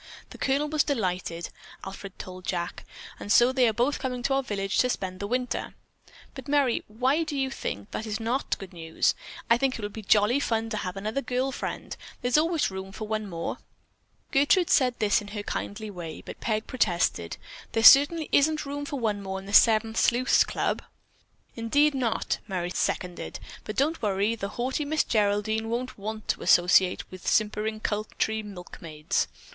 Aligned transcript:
The 0.31 0.39
Colonel 0.39 0.67
was 0.67 0.83
delighted, 0.83 1.49
Alfred 1.83 2.17
told 2.17 2.43
Jack, 2.47 2.85
and 3.19 3.31
so 3.31 3.51
they 3.53 3.67
are 3.67 3.71
both 3.71 3.99
coming 3.99 4.23
to 4.23 4.33
our 4.33 4.41
village 4.41 4.79
to 4.79 4.89
spend 4.89 5.19
the 5.19 5.27
winter." 5.27 5.75
"But, 6.33 6.47
Merry, 6.47 6.83
why 6.87 7.21
do 7.21 7.37
you 7.37 7.51
think 7.51 7.91
that 7.91 8.07
is 8.07 8.19
not 8.19 8.57
good 8.57 8.73
news? 8.73 9.13
I 9.47 9.59
think 9.59 9.77
it 9.77 9.81
will 9.83 9.89
be 9.91 10.01
jolly 10.01 10.39
fun 10.39 10.71
to 10.71 10.77
have 10.77 10.97
another 10.97 11.21
girl 11.21 11.51
friend. 11.51 11.95
There's 12.23 12.35
always 12.39 12.71
room 12.71 12.91
for 12.91 13.07
one 13.07 13.29
more." 13.29 13.59
Gertrude 14.31 14.71
said 14.71 14.95
this 14.97 15.21
in 15.21 15.27
her 15.37 15.43
kindly 15.43 15.91
way, 15.91 16.23
but 16.25 16.41
Peg 16.41 16.65
protested: 16.65 17.37
"There 17.73 17.83
certainly 17.83 18.27
isn't 18.31 18.65
room 18.65 18.85
for 18.85 18.99
one 18.99 19.21
more 19.21 19.37
in 19.37 19.45
the 19.45 19.53
Seven 19.53 19.93
Sleuths' 19.93 20.43
Club." 20.43 20.81
"Indeed 21.55 21.93
not!" 21.93 22.39
Merry 22.47 22.71
seconded. 22.71 23.39
"But 23.65 23.75
don't 23.77 24.01
worry, 24.01 24.33
the 24.33 24.49
haughty 24.57 24.83
Miss 24.83 25.03
Geraldine 25.03 25.69
won't 25.69 25.95
want 25.95 26.27
to 26.29 26.41
associate 26.41 27.11
with 27.11 27.27
simpering 27.27 27.79
country 27.81 28.41
milkmaids." 28.41 29.27